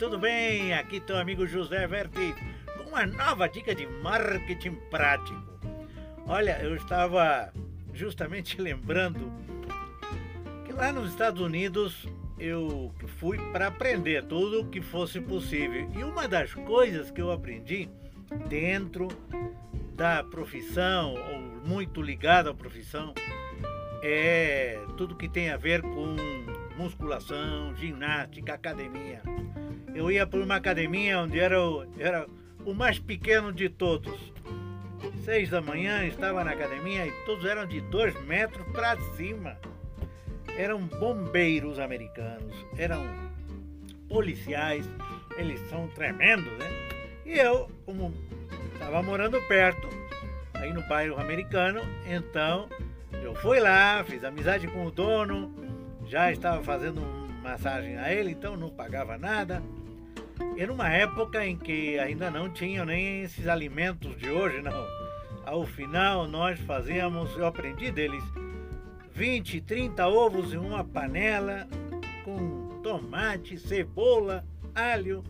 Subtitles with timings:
[0.00, 0.72] tudo bem?
[0.72, 2.34] Aqui teu amigo José Verti
[2.74, 5.38] com uma nova dica de marketing prático.
[6.26, 7.52] Olha, eu estava
[7.92, 9.30] justamente lembrando
[10.64, 12.08] que lá nos Estados Unidos
[12.38, 15.86] eu fui para aprender tudo o que fosse possível.
[15.94, 17.86] E uma das coisas que eu aprendi
[18.48, 19.06] dentro
[19.94, 23.12] da profissão, ou muito ligado à profissão,
[24.02, 26.16] é tudo que tem a ver com
[26.78, 29.20] musculação, ginástica, academia.
[30.00, 32.26] Eu ia para uma academia onde era o, era
[32.64, 34.32] o mais pequeno de todos.
[35.26, 39.58] Seis da manhã estava na academia e todos eram de dois metros para cima.
[40.56, 43.04] Eram bombeiros americanos, eram
[44.08, 44.88] policiais,
[45.36, 46.70] eles são tremendos, né?
[47.26, 48.14] E eu, como
[48.72, 49.86] estava morando perto,
[50.54, 52.70] aí no bairro americano, então
[53.22, 55.54] eu fui lá, fiz amizade com o dono,
[56.06, 57.02] já estava fazendo
[57.42, 59.62] massagem a ele, então não pagava nada.
[60.60, 64.86] Era uma época em que ainda não tinham nem esses alimentos de hoje, não.
[65.46, 68.22] Ao final nós fazíamos, eu aprendi deles,
[69.14, 71.66] 20, 30 ovos em uma panela
[72.26, 74.44] com tomate, cebola,
[74.74, 75.24] alho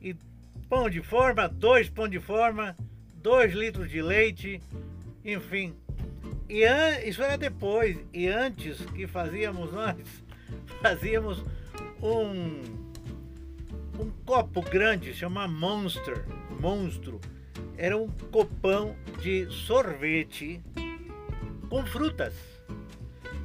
[0.00, 0.14] e
[0.68, 2.76] pão de forma, dois pão de forma,
[3.16, 4.62] dois litros de leite,
[5.24, 5.74] enfim,
[6.48, 6.62] e
[7.04, 7.98] isso era depois.
[8.14, 9.96] E antes que fazíamos nós,
[10.80, 11.44] fazíamos
[12.00, 12.79] um,
[14.00, 16.24] um copo grande, chama Monster,
[16.58, 17.20] monstro.
[17.76, 20.62] Era um copão de sorvete
[21.68, 22.34] com frutas.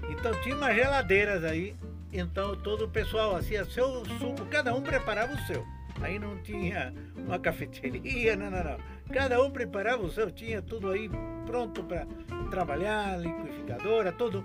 [0.10, 1.76] Então tinha umas geladeiras aí.
[2.12, 5.66] Então todo o pessoal fazia seu suco, cada um preparava o seu.
[6.02, 8.78] Aí não tinha uma cafeteria, não, não, não.
[9.12, 11.10] Cada um preparava o seu, tinha tudo aí
[11.46, 12.08] pronto para
[12.50, 14.44] trabalhar, liquidificadora, tudo.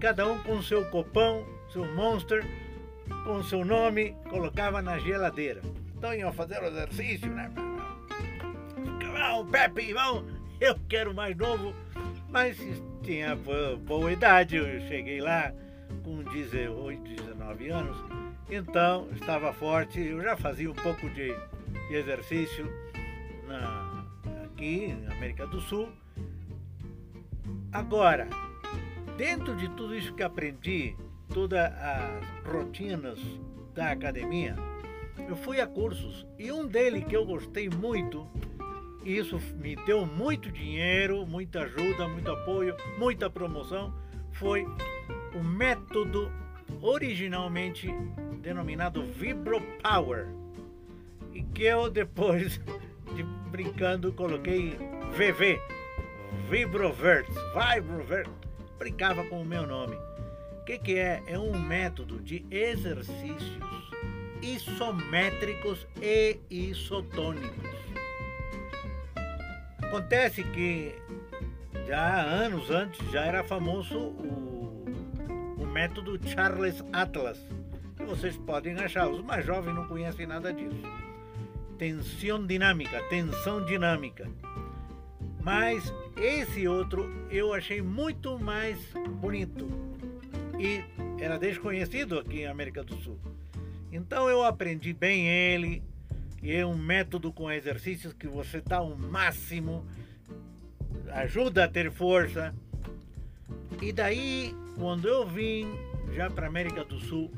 [0.00, 2.44] Cada um com seu copão, seu monster,
[3.24, 5.60] com seu nome, colocava na geladeira.
[5.96, 7.50] Então iam fazer o exercício, né?
[9.12, 11.74] Vamos, Pepe, vamos, eu quero mais novo.
[12.28, 12.58] Mas
[13.02, 15.52] tinha boa idade, eu cheguei lá
[16.02, 17.96] com 18, 19 anos,
[18.50, 21.32] então estava forte, eu já fazia um pouco de,
[21.88, 22.68] de exercício
[23.46, 24.04] na,
[24.44, 25.88] aqui na América do Sul
[27.74, 28.28] Agora,
[29.16, 30.96] dentro de tudo isso que aprendi,
[31.32, 33.18] todas as rotinas
[33.74, 34.56] da academia,
[35.28, 38.28] eu fui a cursos e um deles que eu gostei muito,
[39.04, 43.94] e isso me deu muito dinheiro, muita ajuda, muito apoio, muita promoção,
[44.32, 44.66] foi
[45.34, 46.30] o método
[46.80, 47.88] originalmente
[48.40, 50.26] denominado Vibro Power
[51.32, 52.60] e que eu depois
[53.14, 54.76] de brincando coloquei
[55.16, 55.60] VV
[56.48, 58.28] Vibrovert, Vibrovert,
[58.78, 59.96] brincava com o meu nome.
[60.64, 61.22] O que, que é?
[61.26, 63.60] É um método de exercícios
[64.40, 67.68] isométricos e isotônicos.
[69.82, 70.94] Acontece que
[71.86, 74.86] já anos antes já era famoso o,
[75.58, 77.38] o método Charles Atlas,
[77.98, 79.06] que vocês podem achar.
[79.06, 80.82] Os mais jovens não conhecem nada disso.
[81.76, 84.26] Tensão dinâmica, tensão dinâmica.
[85.42, 88.78] Mas esse outro eu achei muito mais
[89.20, 89.93] bonito
[90.58, 90.84] e
[91.22, 93.18] era desconhecido aqui em América do Sul.
[93.92, 95.82] Então eu aprendi bem ele
[96.42, 99.86] e é um método com exercícios que você dá o um máximo,
[101.12, 102.54] ajuda a ter força.
[103.80, 105.66] E daí, quando eu vim
[106.12, 107.30] já para América do Sul,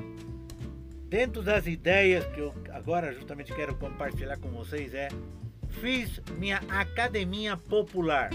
[1.09, 5.09] dentro das ideias que eu agora justamente quero compartilhar com vocês é
[5.79, 8.29] fiz minha academia popular.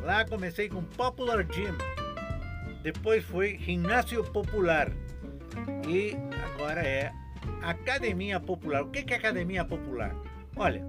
[0.00, 1.74] Lá comecei com Popular Gym,
[2.84, 4.92] depois foi ginásio popular
[5.88, 6.14] e
[6.52, 7.10] agora é
[7.62, 8.82] academia popular.
[8.82, 10.14] O que é academia popular?
[10.54, 10.84] Olha,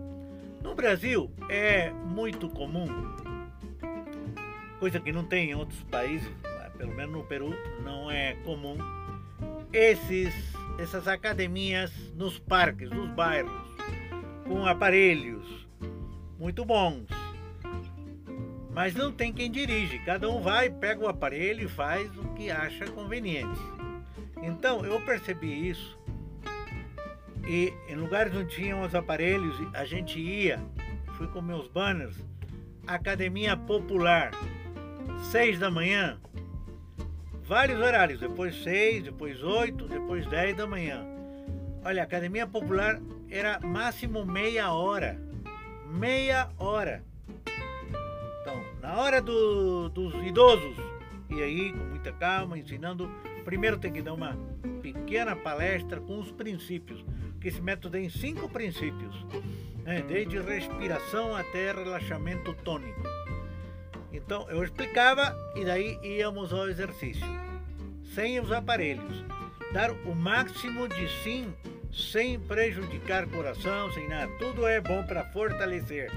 [0.62, 2.86] no Brasil é muito comum,
[4.78, 6.30] coisa que não tem em outros países,
[6.78, 8.78] pelo menos no Peru não é comum,
[9.72, 10.34] esses,
[10.78, 13.53] essas academias nos parques, nos bairros
[14.46, 15.66] com aparelhos
[16.38, 17.15] muito bons.
[18.76, 22.52] Mas não tem quem dirige, cada um vai, pega o aparelho e faz o que
[22.52, 23.62] acha conveniente.
[24.44, 25.98] Então eu percebi isso
[27.48, 30.60] e em lugares onde tinham os aparelhos, a gente ia,
[31.14, 32.18] fui com meus banners,
[32.86, 34.32] Academia Popular,
[35.32, 36.20] seis da manhã,
[37.44, 41.06] vários horários, depois seis, depois oito, depois dez da manhã.
[41.82, 43.00] Olha, Academia Popular
[43.30, 45.18] era máximo meia hora.
[45.88, 47.04] Meia hora.
[48.96, 50.78] Na hora do, dos idosos,
[51.30, 53.12] e aí com muita calma, ensinando.
[53.44, 54.38] Primeiro tem que dar uma
[54.82, 57.03] pequena palestra com os princípios.
[57.42, 59.14] que esse método tem cinco princípios,
[59.84, 60.02] né?
[60.08, 63.03] desde respiração até relaxamento tônico.
[64.14, 67.28] Então eu explicava e daí íamos ao exercício,
[68.14, 69.26] sem os aparelhos.
[69.74, 71.53] Dar o máximo de sim,
[71.91, 74.32] sem prejudicar coração, sem nada.
[74.40, 76.09] Tudo é bom para fortalecer,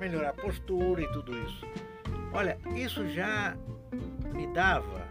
[0.00, 1.66] melhorar a postura e tudo isso.
[2.32, 3.56] Olha, isso já
[4.32, 5.02] me dava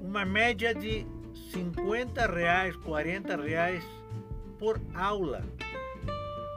[0.00, 1.06] uma média de
[1.52, 3.84] 50 reais, 40 reais
[4.58, 5.44] por aula.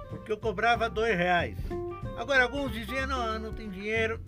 [0.09, 1.57] Porque eu cobrava dois reais.
[2.17, 4.19] Agora alguns diziam, não, não tem dinheiro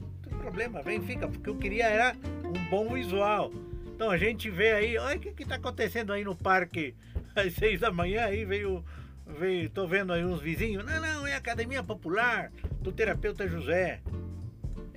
[0.48, 2.16] problema, vem, fica, porque eu queria era
[2.46, 3.52] um bom visual.
[3.86, 6.96] Então a gente vê aí, olha o que está acontecendo aí no parque
[7.36, 8.84] às seis da manhã, aí veio,
[9.26, 14.00] veio, tô vendo aí uns vizinhos, não, não, é Academia Popular do terapeuta José.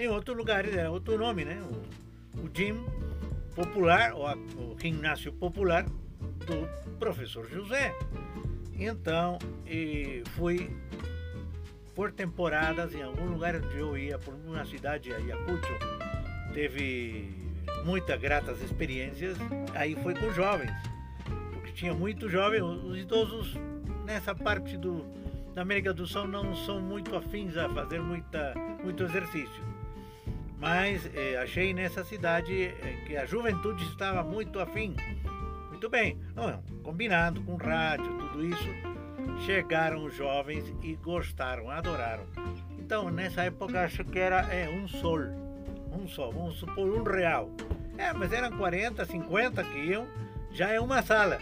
[0.01, 1.61] Em outro lugar, é outro nome, né?
[1.61, 2.87] O, o gym
[3.55, 7.95] popular, ou a, o ginásio popular do professor José.
[8.79, 10.75] Então, e fui
[11.95, 15.79] por temporadas em algum lugar onde eu ia, por uma cidade, Ayacucho,
[16.55, 17.35] teve
[17.85, 19.37] muitas gratas experiências.
[19.75, 20.73] Aí foi com jovens,
[21.53, 23.55] porque tinha muito jovem, os idosos
[24.07, 25.05] nessa parte do,
[25.53, 29.80] da América do Sul não são muito afins a fazer muita, muito exercício.
[30.61, 34.95] Mas eh, achei nessa cidade eh, que a juventude estava muito afim.
[35.71, 36.21] Muito bem,
[36.83, 38.69] combinado com rádio, tudo isso
[39.47, 42.25] chegaram os jovens e gostaram, adoraram.
[42.79, 45.21] Então, nessa época, acho que era é, um sol,
[45.93, 47.51] um sol, vamos supor um real.
[47.97, 50.07] É, mas eram 40, 50 que iam,
[50.53, 51.39] já é uma sala,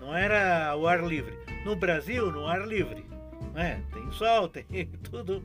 [0.00, 1.36] não era o ar livre.
[1.64, 3.04] No Brasil, no ar livre,
[3.52, 3.82] né?
[3.92, 5.42] tem sol, tem tudo.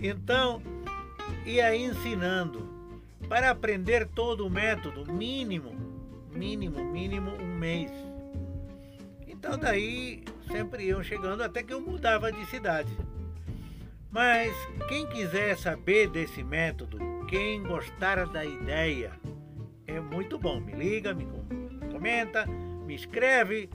[0.00, 0.60] Então,
[1.44, 2.72] ia ensinando.
[3.28, 5.72] Para aprender todo o método, mínimo,
[6.30, 7.90] mínimo, mínimo um mês.
[9.26, 12.96] Então daí sempre iam chegando até que eu mudava de cidade.
[14.10, 14.52] Mas
[14.88, 19.12] quem quiser saber desse método, quem gostar da ideia,
[19.86, 20.60] é muito bom.
[20.60, 21.26] Me liga, me
[21.90, 23.68] comenta, me escreve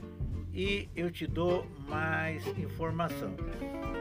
[0.54, 3.34] e eu te dou mais informação.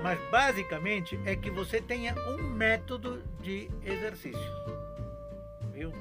[0.04, 4.40] Mas basicamente é que você tenha um método de exercício.
[5.74, 5.92] Viu?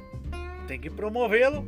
[0.67, 1.67] Tem que promovê-lo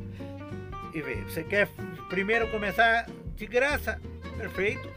[0.94, 1.25] e ver.
[1.25, 1.69] Você quer
[2.09, 4.00] primeiro começar de graça,
[4.37, 4.88] perfeito.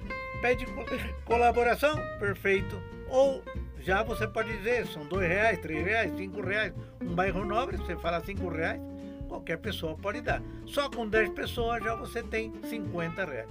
[0.41, 0.65] Pede
[1.25, 2.81] colaboração, perfeito.
[3.09, 3.43] Ou
[3.79, 6.73] já você pode dizer, são dois reais, três reais, cinco reais.
[7.01, 8.79] Um bairro nobre, você fala cinco reais,
[9.27, 10.41] qualquer pessoa pode dar.
[10.65, 13.49] Só com 10 pessoas já você tem 50 reais.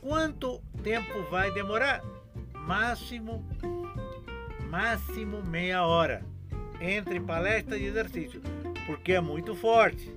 [0.00, 2.02] Quanto tempo vai demorar?
[2.54, 3.44] Máximo,
[4.68, 6.22] máximo meia hora
[6.80, 8.40] entre palestra e exercício,
[8.86, 10.10] porque é muito forte.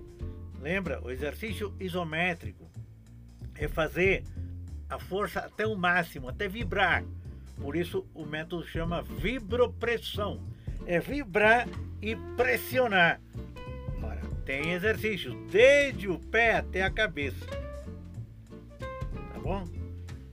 [0.62, 2.70] Lembra, o exercício isométrico
[3.56, 4.24] é fazer
[4.90, 7.04] a força até o máximo, até vibrar.
[7.60, 10.42] Por isso o método chama vibropressão.
[10.86, 11.68] É vibrar
[12.02, 13.20] e pressionar.
[14.02, 17.46] Ora, tem exercícios desde o pé até a cabeça.
[19.44, 19.68] Bom?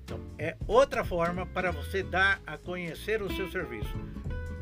[0.05, 3.95] Então, é outra forma para você dar a conhecer o seu serviço.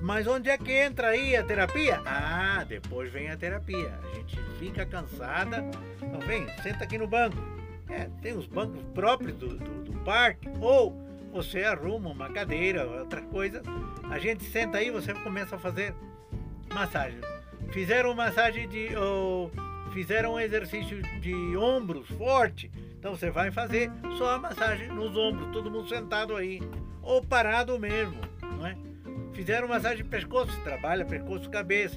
[0.00, 2.00] Mas onde é que entra aí a terapia?
[2.04, 3.98] Ah, depois vem a terapia.
[4.02, 5.64] A gente fica cansada.
[6.02, 7.58] Então vem, senta aqui no banco
[7.90, 10.92] é, tem os bancos próprios do, do, do, parque, ou
[11.32, 13.62] você arruma uma cadeira, outra coisa.
[14.10, 15.94] A gente senta aí, você começa a fazer
[16.72, 17.20] massagem.
[17.70, 18.94] Fizeram massagem de.
[18.96, 19.50] Ou
[19.92, 25.52] fizeram um exercício de ombros forte, então você vai fazer só a massagem nos ombros,
[25.52, 26.60] todo mundo sentado aí,
[27.00, 28.76] ou parado mesmo, não é?
[29.32, 31.96] Fizeram massagem de pescoço, trabalha pescoço, cabeça.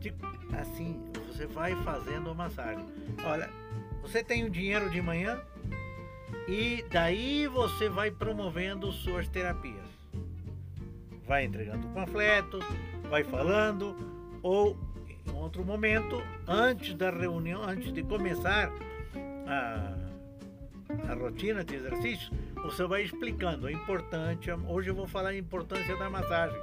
[0.00, 0.26] Tipo,
[0.58, 2.84] assim, você vai fazendo a massagem.
[3.24, 3.50] Olha,
[4.00, 5.38] você tem o dinheiro de manhã
[6.48, 9.86] e daí você vai promovendo suas terapias.
[11.26, 12.64] Vai entregando panfletos,
[13.10, 13.94] vai falando,
[14.42, 14.78] ou
[15.26, 18.72] em outro momento, antes da reunião, antes de começar
[19.46, 20.07] a,
[21.08, 23.68] a rotina de exercícios, você vai explicando.
[23.68, 26.58] É importante, hoje eu vou falar a importância da massagem.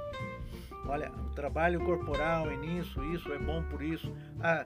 [0.88, 4.12] Olha, o trabalho corporal é nisso, isso é bom por isso.
[4.40, 4.64] Ah,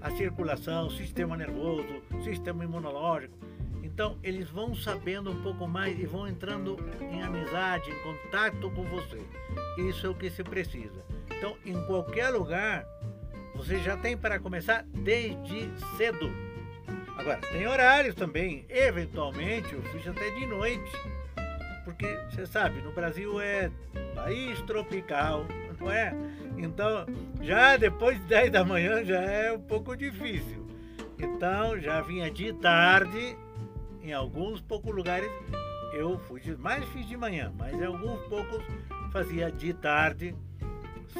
[0.00, 3.36] a circulação, sistema nervoso, sistema imunológico.
[3.82, 8.84] Então eles vão sabendo um pouco mais e vão entrando em amizade, em contato com
[8.84, 9.20] você.
[9.78, 11.02] Isso é o que se precisa.
[11.30, 12.86] Então, em qualquer lugar,
[13.54, 16.51] você já tem para começar desde cedo.
[17.16, 18.64] Agora, tem horários também.
[18.68, 20.92] Eventualmente, eu fiz até de noite.
[21.84, 23.70] Porque, você sabe, no Brasil é
[24.14, 25.44] país tropical,
[25.80, 26.14] não é?
[26.56, 27.06] Então,
[27.40, 30.66] já depois de 10 da manhã já é um pouco difícil.
[31.18, 33.36] Então, já vinha de tarde,
[34.02, 35.30] em alguns poucos lugares,
[35.92, 38.62] eu fui de, mais fiz de manhã, mas em alguns poucos
[39.12, 40.34] fazia de tarde,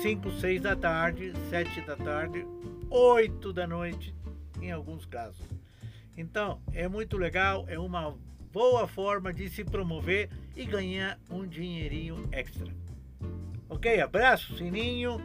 [0.01, 2.47] 5, 6 da tarde, 7 da tarde,
[2.89, 4.15] 8 da noite,
[4.61, 5.47] em alguns casos.
[6.17, 8.17] Então, é muito legal, é uma
[8.53, 12.71] boa forma de se promover e ganhar um dinheirinho extra.
[13.69, 14.01] Ok?
[14.01, 15.19] Abraço, sininho,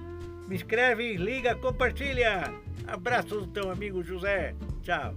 [0.47, 2.43] me inscreve, liga, compartilha.
[2.87, 4.55] Abraço do teu amigo José.
[4.81, 5.13] Tchau.